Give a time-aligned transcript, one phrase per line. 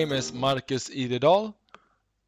[0.00, 1.52] name is Marcus Iredal,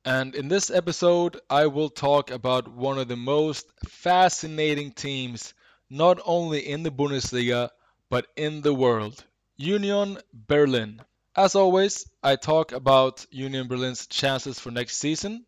[0.05, 5.55] and in this episode, I will talk about one of the most fascinating teams,
[5.89, 7.71] not only in the Bundesliga,
[8.11, 9.25] but in the world
[9.57, 11.01] Union Berlin.
[11.35, 15.47] As always, I talk about Union Berlin's chances for next season.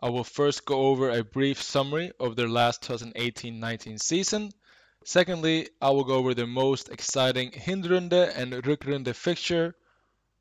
[0.00, 4.50] I will first go over a brief summary of their last 2018 19 season.
[5.04, 9.76] Secondly, I will go over the most exciting Hinrunde and Rückrunde fixture,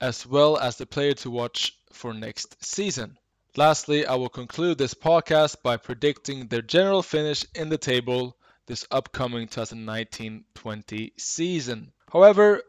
[0.01, 3.17] as well as the player to watch for next season.
[3.55, 8.85] Lastly, I will conclude this podcast by predicting their general finish in the table this
[8.91, 11.91] upcoming 2019-20 season.
[12.11, 12.61] However,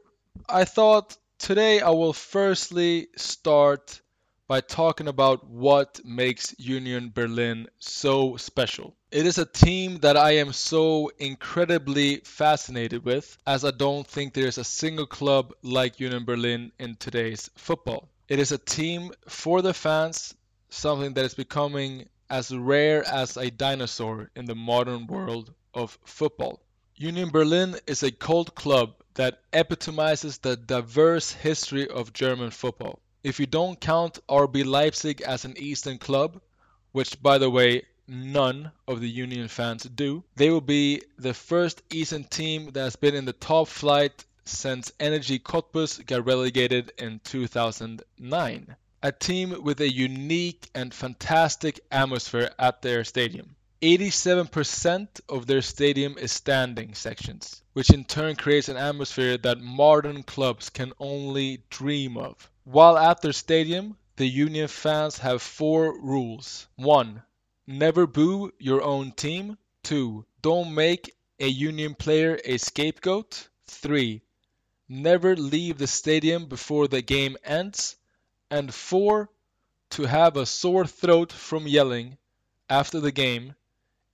[0.49, 4.01] I thought today I will firstly start
[4.49, 8.97] by talking about what makes Union Berlin so special.
[9.13, 14.35] It is a team that I am so incredibly fascinated with, as I don't think
[14.35, 18.09] there is a single club like Union Berlin in today's football.
[18.29, 20.35] It is a team for the fans,
[20.69, 26.61] something that is becoming as rare as a dinosaur in the modern world of football.
[26.95, 33.01] Union Berlin is a cult club that epitomizes the diverse history of German football.
[33.25, 36.41] If you don't count RB Leipzig as an Eastern club,
[36.93, 41.83] which by the way none of the Union fans do, they will be the first
[41.91, 47.21] Eastern team that has been in the top flight since Energie Cottbus got relegated in
[47.25, 53.57] 2009 a team with a unique and fantastic atmosphere at their stadium.
[53.81, 60.23] 87% of their stadium is standing sections, which in turn creates an atmosphere that modern
[60.23, 62.51] clubs can only dream of.
[62.65, 66.67] While at their stadium, the Union fans have four rules.
[66.77, 67.23] 1.
[67.73, 69.57] Never boo your own team.
[69.85, 70.27] 2.
[70.43, 73.49] Don't make a Union player a scapegoat.
[73.69, 74.21] 3.
[74.89, 77.97] Never leave the stadium before the game ends
[78.51, 79.31] and four,
[79.91, 82.19] to have a sore throat from yelling
[82.69, 83.55] after the game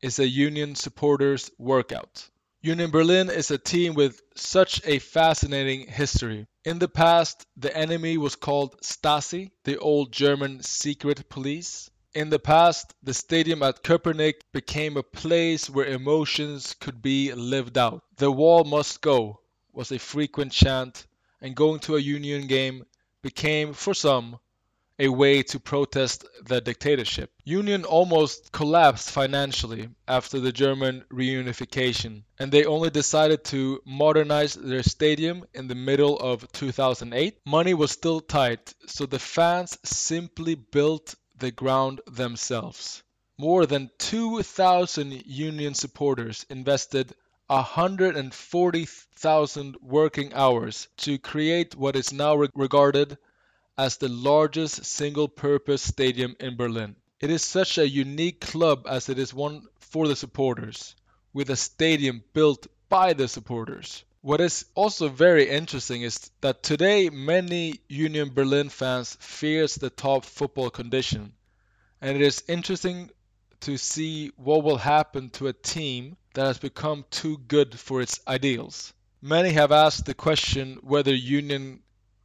[0.02, 2.28] is a Union supporter's workout.
[2.60, 6.46] Union Berlin is a team with such a fascinating history.
[6.64, 11.90] In the past, the enemy was called Stasi, the old German secret police.
[12.16, 17.76] In the past, the stadium at Köpenick became a place where emotions could be lived
[17.76, 18.04] out.
[18.16, 19.40] The wall must go
[19.74, 21.06] was a frequent chant,
[21.42, 22.86] and going to a Union game
[23.20, 24.38] became, for some,
[24.98, 27.34] a way to protest the dictatorship.
[27.44, 34.82] Union almost collapsed financially after the German reunification, and they only decided to modernize their
[34.82, 37.40] stadium in the middle of 2008.
[37.44, 43.02] Money was still tight, so the fans simply built the ground themselves.
[43.38, 47.12] More than 2,000 Union supporters invested
[47.48, 53.18] 140,000 working hours to create what is now regarded
[53.78, 56.96] as the largest single-purpose stadium in Berlin.
[57.20, 60.96] It is such a unique club as it is one for the supporters,
[61.32, 64.02] with a stadium built by the supporters.
[64.26, 70.24] What is also very interesting is that today many Union Berlin fans fears the top
[70.24, 71.32] football condition.
[72.00, 73.10] And it is interesting
[73.60, 78.18] to see what will happen to a team that has become too good for its
[78.26, 78.92] ideals.
[79.22, 81.78] Many have asked the question whether Union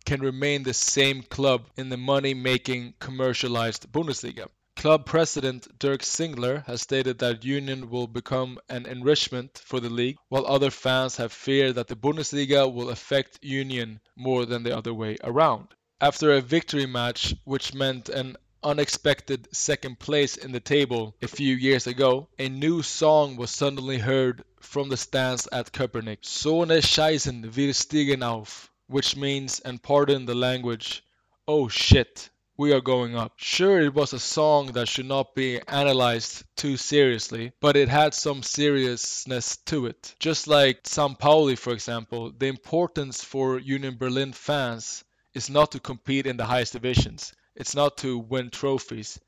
[0.04, 4.48] can remain the same club in the money-making commercialized Bundesliga.
[4.82, 10.18] Club president Dirk Zingler has stated that Union will become an enrichment for the league,
[10.30, 14.92] while other fans have feared that the Bundesliga will affect Union more than the other
[14.92, 15.68] way around.
[16.02, 21.56] After a victory match, which meant an unexpected second place in the table a few
[21.56, 26.26] years ago, a new song was suddenly heard from the stands at Köpenick.
[26.26, 31.04] So ne Scheißen, wir stiegen auf, which means, and pardon the language,
[31.48, 32.31] oh shit,
[32.62, 33.34] we are going up.
[33.38, 38.14] Sure, it was a song that should not be analyzed too seriously, but it had
[38.14, 40.14] some seriousness to it.
[40.20, 41.18] Just like St.
[41.18, 45.04] Pauli, for example, the importance for Union Berlin fans
[45.34, 47.34] is not to compete in the highest divisions.
[47.56, 49.20] It's not to win trophies,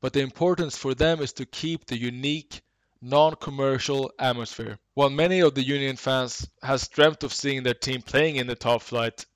[0.00, 2.62] but the importance for them is to keep the unique,
[3.02, 4.78] non-commercial atmosphere.
[4.94, 8.54] While many of the Union fans has dreamt of seeing their team playing in the
[8.54, 9.26] top flight,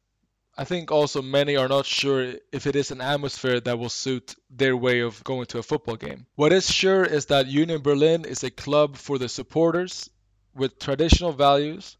[0.56, 4.36] I think also many are not sure if it is an atmosphere that will suit
[4.50, 6.26] their way of going to a football game.
[6.36, 10.10] What is sure is that Union Berlin is a club for the supporters
[10.54, 11.96] with traditional values,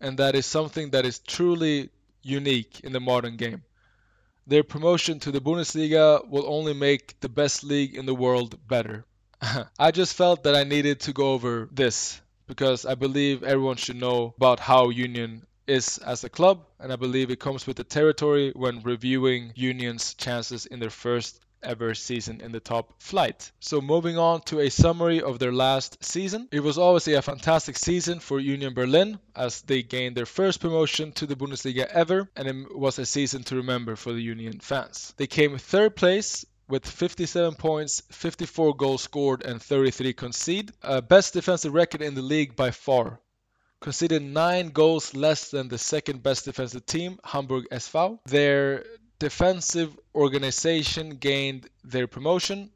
[0.00, 1.90] and that is something that is truly
[2.22, 3.62] unique in the modern game.
[4.46, 9.04] Their promotion to the Bundesliga will only make the best league in the world better.
[9.78, 13.96] I just felt that I needed to go over this because I believe everyone should
[13.96, 17.84] know about how Union is as a club, and I believe it comes with the
[17.84, 23.50] territory when reviewing Union's chances in their first ever season in the top flight.
[23.60, 26.48] So moving on to a summary of their last season.
[26.52, 31.12] It was obviously a fantastic season for Union Berlin as they gained their first promotion
[31.12, 35.14] to the Bundesliga ever and it was a season to remember for the Union fans.
[35.16, 40.74] They came third place with 57 points, 54 goals scored, and 33 conceded.
[40.82, 43.20] Uh, best defensive record in the league by far.
[43.80, 48.18] Conceded 9 goals less than the second best defensive team, Hamburg SV.
[48.24, 48.84] Their
[49.18, 52.70] defensive organization gained their promotion,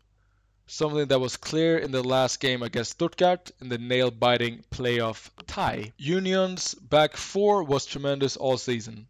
[0.67, 5.93] something that was clear in the last game against Stuttgart in the nail-biting playoff tie.
[5.97, 9.08] Union's back four was tremendous all season.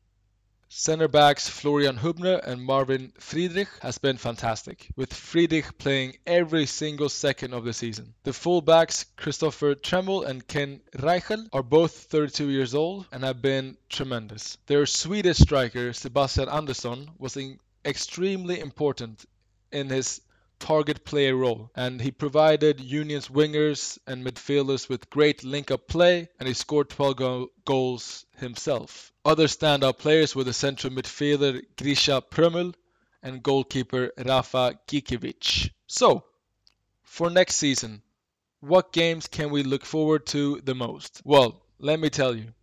[0.72, 7.08] Center backs Florian Hübner and Marvin Friedrich has been fantastic, with Friedrich playing every single
[7.08, 8.14] second of the season.
[8.22, 13.78] The fullbacks Christopher Trimmel and Ken Reichel are both 32 years old and have been
[13.88, 14.58] tremendous.
[14.66, 17.36] Their Swedish striker Sebastian Andersson was
[17.84, 19.26] extremely important
[19.72, 20.20] in his
[20.60, 26.46] target player role, and he provided Union's wingers and midfielders with great link-up play, and
[26.46, 29.09] he scored 12 go- goals himself.
[29.22, 32.74] Other standout players were the central midfielder Grischa Prömel
[33.22, 35.70] and goalkeeper Rafa Gikiewicz.
[35.86, 36.24] So,
[37.02, 38.00] for next season,
[38.60, 41.20] what games can we look forward to the most?
[41.22, 42.54] Well, let me tell you.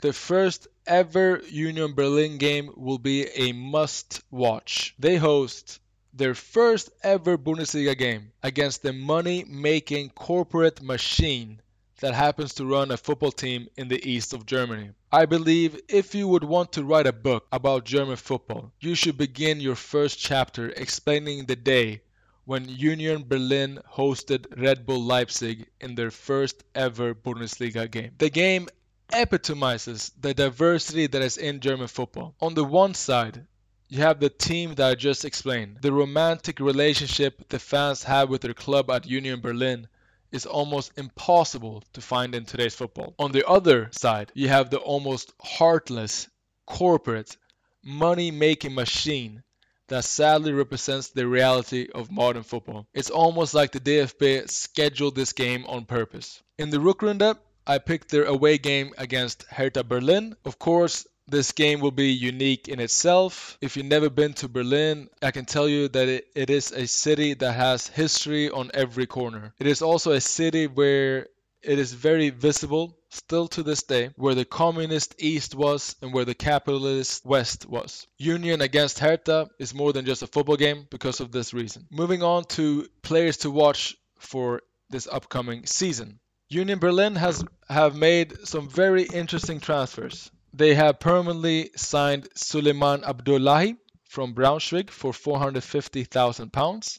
[0.00, 4.94] The first ever Union Berlin game will be a must watch.
[4.98, 5.80] They host
[6.14, 11.60] their first ever Bundesliga game against the money making corporate machine
[12.00, 14.90] that happens to run a football team in the east of Germany.
[15.12, 19.16] I believe if you would want to write a book about German football, you should
[19.16, 22.02] begin your first chapter explaining the day
[22.44, 28.12] when Union Berlin hosted Red Bull Leipzig in their first ever Bundesliga game.
[28.18, 28.68] The game
[29.12, 32.34] epitomizes the diversity that is in German football.
[32.40, 33.46] On the one side,
[33.88, 35.78] you have the team that I just explained.
[35.80, 39.88] The romantic relationship the fans have with their club at Union Berlin
[40.36, 43.14] is almost impossible to find in today's football.
[43.18, 46.28] On the other side, you have the almost heartless,
[46.66, 47.36] corporate,
[47.82, 49.42] money making machine
[49.88, 52.86] that sadly represents the reality of modern football.
[52.92, 56.42] It's almost like the DFB scheduled this game on purpose.
[56.58, 60.36] In the Rückrunde, I picked their away game against Hertha Berlin.
[60.44, 63.58] Of course, this game will be unique in itself.
[63.60, 66.86] If you've never been to Berlin, I can tell you that it, it is a
[66.86, 69.52] city that has history on every corner.
[69.58, 71.26] It is also a city where
[71.62, 76.24] it is very visible, still to this day, where the communist East was and where
[76.24, 78.06] the capitalist West was.
[78.18, 81.86] Union against Hertha is more than just a football game because of this reason.
[81.90, 86.20] Moving on to players to watch for this upcoming season.
[86.48, 90.30] Union Berlin has have made some very interesting transfers.
[90.58, 93.76] They have permanently signed Suleiman Abdullahi
[94.08, 96.98] from Braunschweig for 450,000 pounds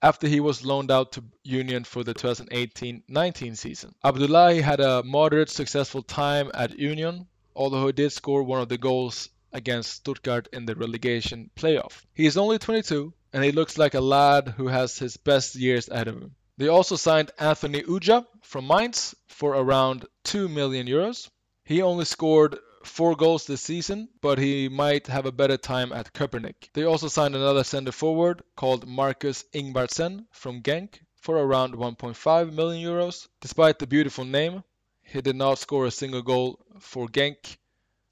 [0.00, 3.94] after he was loaned out to Union for the 2018-19 season.
[4.02, 8.78] Abdullahi had a moderate successful time at Union, although he did score one of the
[8.78, 12.02] goals against Stuttgart in the relegation playoff.
[12.14, 15.90] He is only 22 and he looks like a lad who has his best years
[15.90, 16.34] ahead of him.
[16.56, 21.28] They also signed Anthony Ujah from Mainz for around 2 million euros.
[21.62, 26.12] He only scored four goals this season, but he might have a better time at
[26.12, 26.70] Köpenick.
[26.72, 32.84] They also signed another center forward called Marcus Ingvartsen from Genk for around 1.5 million
[32.84, 33.28] euros.
[33.40, 34.62] Despite the beautiful name,
[35.02, 37.56] he did not score a single goal for Genk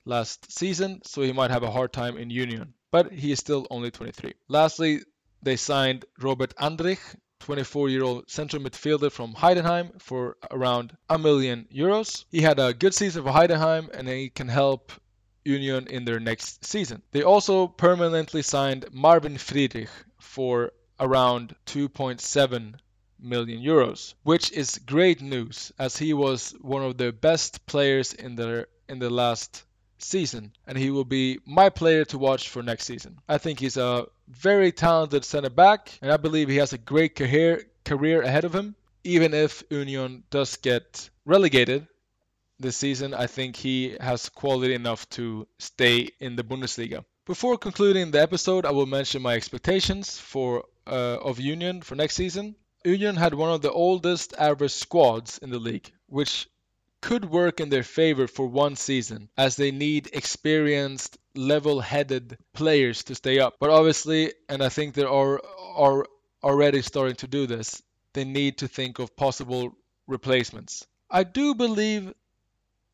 [0.05, 2.75] last season, so he might have a hard time in Union.
[2.91, 4.35] But he is still only 23.
[4.49, 5.01] Lastly,
[5.43, 12.25] they signed Robert Andrich 24-year-old central midfielder from Heidenheim for around a million euros.
[12.31, 14.93] He had a good season for Heidenheim and he can help
[15.45, 17.03] Union in their next season.
[17.13, 22.75] They also permanently signed Marvin Friedrich for around 2.7
[23.21, 28.37] million euros, which is great news as he was one of the best players in
[28.37, 29.65] the in the last
[30.05, 33.19] season, and he will be my player to watch for next season.
[33.29, 37.15] I think he's a very talented center back, and I believe he has a great
[37.15, 38.75] career career ahead of him.
[39.05, 41.87] Even if Union does get relegated
[42.59, 47.05] this season, I think he has quality enough to stay in the Bundesliga.
[47.27, 52.17] Before concluding the episode, I will mention my expectations for uh, of Union for next
[52.17, 52.57] season.
[52.85, 56.49] Union had one of the oldest average squads in the league, which
[57.05, 63.05] could work in their favor for one season, as they need experienced, level headed players
[63.05, 63.57] to stay up.
[63.61, 65.39] But obviously, and I think they are,
[65.77, 66.07] are
[66.43, 67.83] already starting to do this,
[68.15, 70.87] they need to think of possible replacements.
[71.11, 72.15] I do believe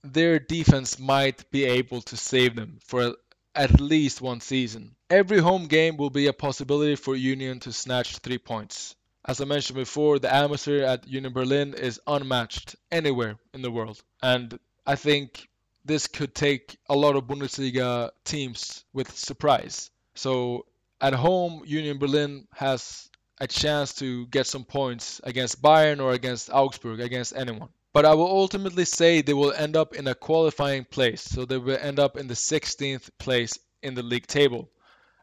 [0.03, 3.15] their defense might be able to save them for
[3.55, 4.97] at least one season.
[5.09, 8.97] Every home game will be a possibility for Union to snatch three points.
[9.27, 14.03] As I mentioned before, the atmosphere at Union Berlin is unmatched anywhere in the world.
[14.23, 15.49] And I think
[15.85, 19.91] this could take a lot of Bundesliga teams with surprise.
[20.15, 20.67] So
[21.01, 23.11] at home, Union Berlin has
[23.41, 27.69] a chance to get some points against Bayern or against Augsburg, against anyone.
[27.93, 31.23] But I will ultimately say they will end up in a qualifying place.
[31.23, 34.71] So they will end up in the 16th place in the league table.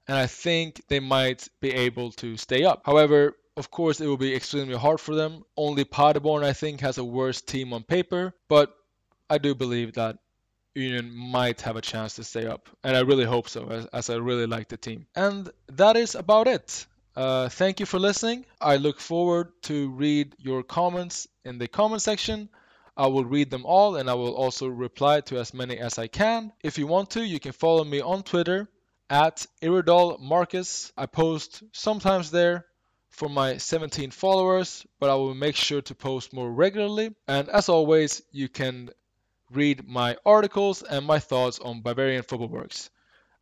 [0.08, 2.82] And I think they might be able to stay up.
[2.86, 5.44] However, of course, it will be extremely hard for them.
[5.58, 8.34] Only Paderborn, I think, has a worse team on paper.
[8.48, 8.74] But
[9.30, 10.20] I do believe that
[10.76, 12.70] Union might have a chance to stay up.
[12.84, 15.08] And I really hope so, as, as I really like the team.
[15.16, 16.86] And that is about it.
[17.16, 18.46] Uh, thank you for listening.
[18.62, 22.50] I look forward to read your comments in the comment section.
[22.96, 26.06] I will read them all and I will also reply to as many as I
[26.06, 26.54] can.
[26.64, 28.70] If you want to, you can follow me on Twitter
[29.10, 30.92] at Iridol Marcus.
[30.96, 32.67] I post sometimes there
[33.10, 37.16] for my 17 followers, but I will make sure to post more regularly.
[37.28, 38.90] And as always, you can
[39.52, 42.90] read my articles and my thoughts on Bavarian Football Works.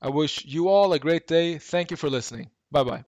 [0.01, 1.57] I wish you all a great day.
[1.57, 2.50] Thank you for listening.
[2.72, 3.03] Bye bye.